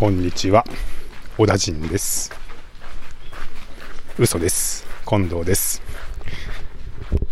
[0.00, 0.64] こんにちは。
[1.36, 2.32] 小田陣です。
[4.18, 4.86] 嘘です。
[5.04, 5.82] 近藤です、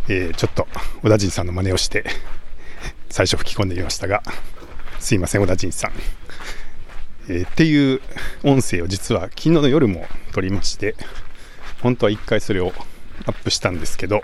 [0.06, 0.68] えーちょっと
[1.00, 2.04] 小田陣さんの真似をして
[3.08, 4.22] 最初吹き込んでみましたが
[4.98, 5.92] すいません小田陣さん、
[7.30, 8.02] えーっていう
[8.44, 10.04] 音声を実は昨日の夜も
[10.34, 10.94] 撮りまして
[11.82, 12.74] 本当は一回それを
[13.24, 14.20] アップしたんですけど、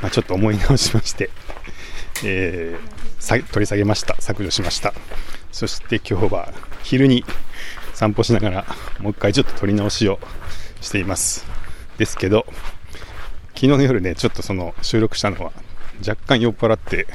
[0.00, 1.28] まあ、ちょっと思い直しまして、
[2.24, 2.98] えー
[3.52, 4.14] 取り下げました。
[4.20, 4.94] 削除しました。
[5.52, 7.24] そして今日は昼に
[7.94, 8.66] 散歩しながら
[9.00, 10.18] もう一回ちょっと撮り直しを
[10.80, 11.44] しています。
[11.98, 12.46] ですけど
[13.48, 15.52] 昨日の夜ねちょっとその収録したのは
[16.06, 17.06] 若干酔っ払って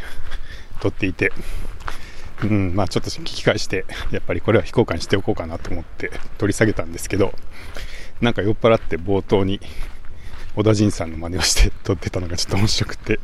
[0.82, 1.32] 撮っていて
[2.44, 7.34] うんまあちょっと聞き返してやっぱりこれは非公開にしておこうかなと思って取り下げたんですけど
[8.20, 9.62] なんか酔っ払って冒頭に
[10.56, 13.20] 小田陣さんの真似をして撮ってたのがちょっと面白くて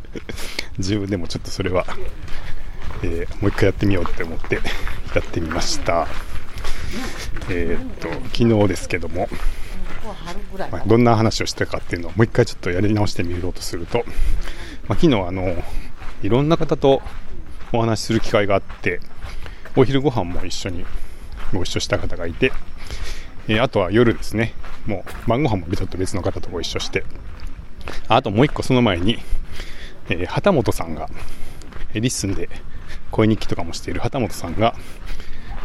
[0.78, 1.86] 自分でもちょっとそれは、
[3.04, 4.62] えーもう一回やってみようって思ってや
[5.22, 6.08] ってみました。
[7.50, 9.30] えーっと昨日ですけども、
[10.72, 14.00] まあどんな話をしたかっていうのをもう一回ちょっとやり直してみようとすると、
[14.88, 15.56] まあ昨日あの
[16.23, 17.02] いろんな方と
[17.72, 19.00] お話しする機会があって
[19.75, 20.84] お昼ご飯も一緒に
[21.53, 22.52] ご一緒した方がいて、
[23.48, 24.53] えーあとは夜ですね
[24.88, 27.03] もう晩ご飯もちょっと別の方とご一緒して
[28.08, 29.20] あともう一個その前に、
[30.09, 31.09] えー旗本さんが
[31.94, 32.50] えーリッスンで
[33.12, 34.76] 声日記とかもしている旗本さんが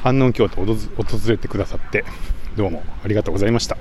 [0.03, 0.75] 安納京都を訪
[1.29, 2.05] れてくださって
[2.57, 3.77] どうもありがとうございました。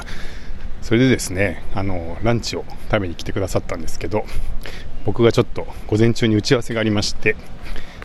[0.81, 4.25] それでですねあのランチを食べに来てくださったんですけど
[5.05, 7.37] 僕がちょっと午前中に打ち合わせがありまして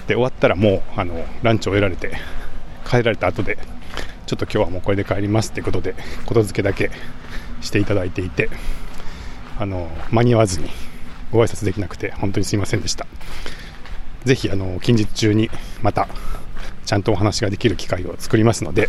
[0.06, 2.16] で終わったらもうあのランチを終えられて
[2.86, 3.58] 帰られた後で
[4.26, 6.92] ちょっと今日はもうこれで帰りますってことでことづけだけ
[7.60, 8.48] していただいていて
[9.58, 10.68] あの間に合わずに
[11.32, 13.06] ご挨拶できなくて本当にすいませんでした。
[14.24, 15.50] ぜひあの近日中に
[15.82, 16.08] また
[16.84, 18.88] ちゃんとお話ができる機会を作りますので、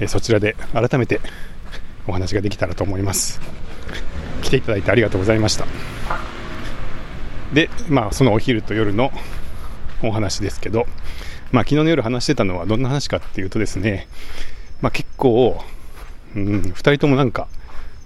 [0.00, 1.20] えそちらで改めて
[2.06, 3.40] お話ができたらと思います。
[4.42, 5.66] 来ていただいてありがとうございました。
[7.52, 9.10] でまあそのお昼と夜の
[10.02, 10.86] お話ですけど
[11.50, 14.06] まあ昨日の夜話してたのはどんな話かっていうとですね
[14.80, 15.62] まあ結構
[16.36, 17.48] うん2人ともなんか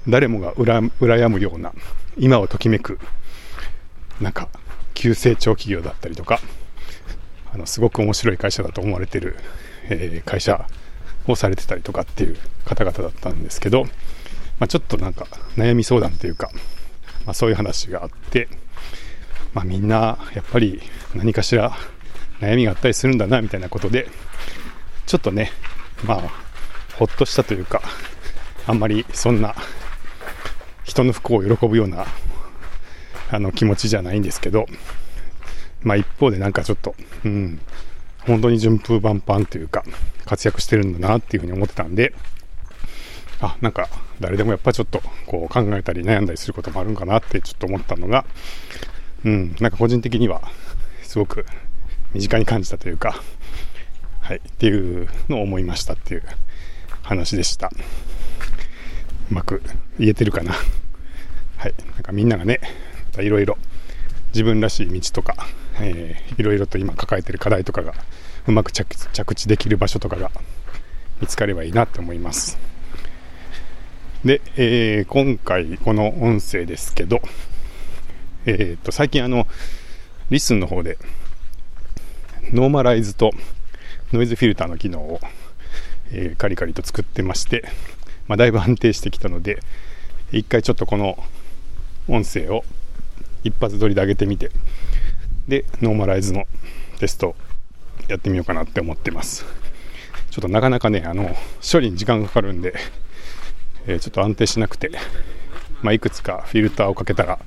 [0.08, 1.72] 誰もが羨むような
[2.16, 2.98] 今をときめく
[4.20, 4.48] なんか
[4.94, 6.40] 急成長企業だったりとか
[7.52, 9.36] あのすごく面白い会社だと思われてる、
[9.88, 10.66] えー会社
[11.26, 13.84] をされてたりとかっていう方々だったんですけど、
[14.58, 15.26] まあ、ちょっとなんか
[15.56, 16.50] 悩み相談というか、
[17.26, 18.48] まあ、そういう話があって、
[19.54, 20.80] まあ、みんなやっぱり
[21.14, 21.76] 何かしら
[22.40, 24.08] 悩みがあったりするんだなみたいなことで
[25.06, 25.52] ちょっとね
[26.04, 26.22] まあ
[26.96, 27.82] ほっとしたというか
[28.66, 29.54] あんまりそんな
[30.84, 32.06] 人の不幸を喜ぶような
[33.30, 34.66] あの気持ちじゃないんですけど、
[35.82, 36.94] まあ、一方でなんかちょっと、
[37.24, 37.60] うん、
[38.26, 39.84] 本当に順風満帆というか
[40.24, 42.14] 活躍してるんだなっていうふうに思ってたんで
[43.40, 43.88] あなんか
[44.20, 48.24] 誰でもやっぱちょっとこう考えたり悩んだりすることもあるんかなってちょっと思ったのが、
[49.24, 50.42] うん、なんか個人的には
[51.02, 51.44] すごく
[52.14, 53.20] 身近に感じたというか、
[54.20, 56.22] はい、っていうのを思いましたっていう
[57.02, 57.70] 話でした。
[59.32, 59.62] うまく
[59.98, 60.52] 言えてるかな。
[61.56, 62.60] はい、なんかみんながね、
[63.18, 63.56] いろいろ
[64.34, 65.46] 自分らしい道とか、
[65.80, 67.94] えーいろいろと今抱えてる課題とかが
[68.46, 70.30] うまく着着地できる場所とかが
[71.22, 72.58] 見つかればいいなと思います。
[74.22, 77.22] で、えー今回この音声ですけど、
[78.44, 79.46] えーっと最近あの
[80.28, 80.98] LISTEN の方で
[82.52, 83.30] ノーマライズと
[84.12, 85.20] ノイズフィルターの機能を、
[86.10, 87.64] えーカリカリと作ってまして、
[88.28, 89.60] まあ、だいぶ安定してきたので
[90.30, 91.22] 一回ちょっとこの
[92.08, 92.64] 音声を
[93.44, 94.50] 一発撮りで上げてみて
[95.48, 96.46] でノーマライズの
[96.98, 97.34] テスト
[98.08, 99.44] やってみようかなって思ってます。
[100.30, 102.74] ちょっとなかなかねあの処理に時間がかかるんで、
[103.86, 104.90] えーちょっと安定しなくて、
[105.82, 107.38] まあ、いくつかフィルターをかけたら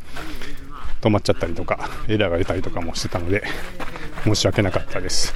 [1.01, 3.43] 止まっちゃったりとかエラーが出たりとかもしてたので
[4.23, 5.33] 申し訳なかったです。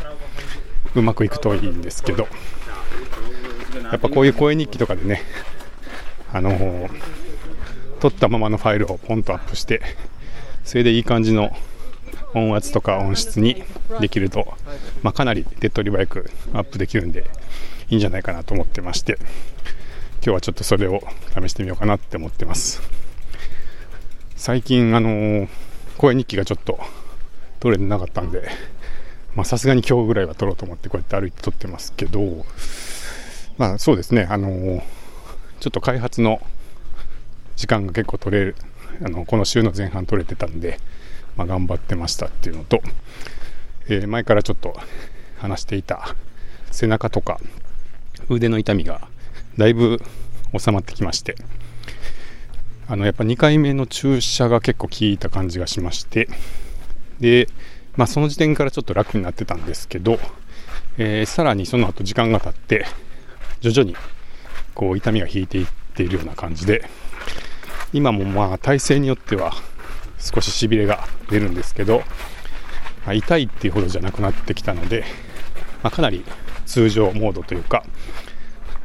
[0.95, 2.27] うまくいくといいんですけど。
[3.77, 5.21] やっぱこういう声日記とかでね
[6.31, 6.89] あのー
[7.99, 9.81] 撮ったままのファイルをポンとアップして
[10.63, 11.51] それでいい感じの
[12.33, 13.61] 音圧とか音質に
[13.99, 14.53] できると、
[15.03, 17.29] まあ、かなり手っ取り早くアップできるんで
[17.89, 19.17] いいんじゃないかなと思ってまして
[20.21, 21.01] 今日はちょっとそれを
[21.37, 22.81] 試してみようかなって思ってます。
[24.37, 25.47] 最近あのー
[25.97, 26.79] 声日記がちょっと
[27.59, 28.49] 撮れてなかったんで
[29.43, 32.45] さすがに今日ぐらいは撮ろうと思ってこうやって歩いて撮ってますけど
[33.59, 34.25] まあそうですね。
[34.29, 34.81] あのー
[35.59, 36.39] ちょっと開発の
[37.57, 38.55] 時間が結構取れる
[39.03, 40.79] あのこの週の前半取れてたんで、
[41.35, 42.81] まあ、頑張ってましたっていうのと、
[43.89, 44.73] えー前からちょっと
[45.39, 46.15] 話していた
[46.71, 47.41] 背中とか
[48.29, 49.09] 腕の痛みが
[49.57, 50.01] だいぶ
[50.57, 51.35] 収まってきまして
[52.87, 56.29] あのやっぱ2回目の注射が結構効いた感じがしまして
[57.19, 57.49] で、
[57.97, 60.19] まあ、その時点からちょっと楽になってたんですけど、
[60.97, 62.85] えー、さらにその後時間が経って
[63.61, 63.95] 徐々に
[64.73, 66.87] こう痛みが引いていっているような感じで
[67.93, 69.53] 今もまあ体勢によっては
[70.19, 71.99] 少ししびれが出るんですけど、
[73.05, 75.03] まあ、痛いっていうほどじゃなくなってきたので、
[75.83, 76.23] まあ、かなり
[76.65, 77.83] 通常モードというか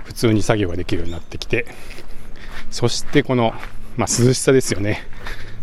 [0.04, 1.66] 普通に作業ができるようになってきて
[2.70, 3.54] そしてこの
[3.96, 5.06] まあ、涼しさですよね。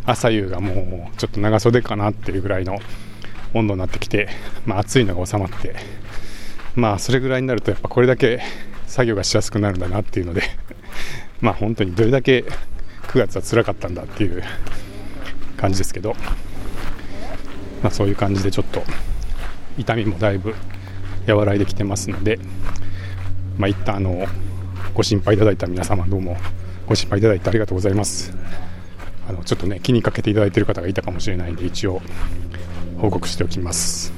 [0.06, 2.80] 朝夕がもうちょっと長袖かなっていうぐらいの
[3.54, 4.30] 温度になってきて、
[4.66, 5.76] まあ、暑いのが収まって
[6.76, 8.42] まあそれぐらいになるとやっぱこれだけ
[8.92, 10.44] 作業がしやすくなるんだなっていうので
[11.40, 12.44] まあ本当にどれだけ
[13.08, 14.44] 9月は辛かったんだっていう
[15.56, 16.14] 感じですけど、
[17.82, 18.84] まあ、そういう感じでちょっと
[19.78, 20.54] 痛みもだいぶ
[21.26, 22.38] 和らいできてますので、
[23.58, 24.28] まあ、一旦あの
[24.94, 26.36] ご心配いただいた皆様どうも
[26.86, 28.34] ご心配いただいてありがとうございます。
[29.30, 32.02] あのちょっとね気にかけていただいてる方がいたかもしれないんで一応
[32.98, 34.12] 報告しておきます。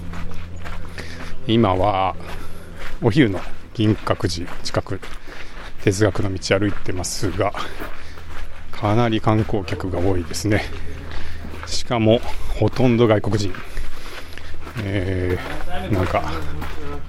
[1.45, 2.15] 今は
[3.03, 3.39] お昼の
[3.73, 4.99] 銀閣寺近く
[5.83, 7.53] 哲学の道歩いてますが
[8.71, 10.63] かなり観光客が多いですね。
[11.65, 12.19] しかも
[12.59, 13.53] ほとんど外国人。
[14.83, 16.33] えー、なんか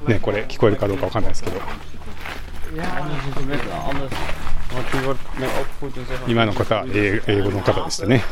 [0.06, 1.60] ねこれ聞こえるかどうかわかんないですけど。
[6.26, 8.22] 今の方英語の方でしたね、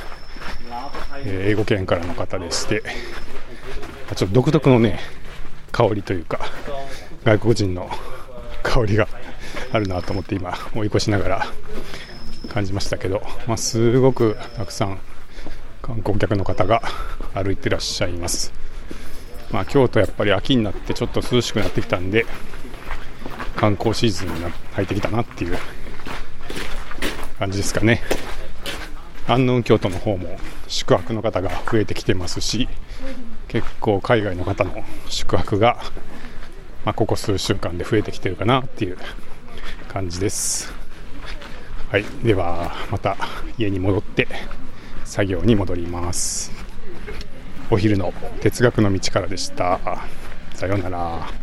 [1.25, 2.82] え英語圏からの方でして。
[4.14, 4.99] ちょっと独特のね
[5.70, 6.40] 香りというか
[7.25, 7.88] 外国人の
[8.62, 9.09] 香りが
[9.73, 11.47] あるなと思って今追い越しながら
[12.49, 14.99] 感じましたけど、まあ、すごくたくさん
[15.81, 16.82] 観光客の方が
[17.35, 18.53] 歩いてらっしゃいます、
[19.50, 22.26] まあ、京都やっぱり秋になってちょっと涼しくなってきたんで
[23.56, 24.41] 観光シーズンに
[24.73, 25.58] 入ってきたなっていう
[27.38, 28.03] 感じですかね。
[29.26, 30.37] 安納京都の方も
[30.67, 32.69] 宿泊の方が増えてきてますし
[33.47, 35.79] 結構海外の方の宿泊が、
[36.84, 38.99] まあ、ここ数週間で増えてきてるかなっていう
[39.88, 40.73] 感じです。
[41.90, 43.19] はいではまた
[43.58, 44.26] 家に戻って
[45.05, 46.50] 作業に戻ります。
[47.70, 49.79] お昼の哲学の道からでした。
[50.55, 51.42] さようなら。